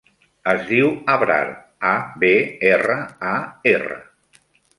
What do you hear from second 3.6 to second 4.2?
erra.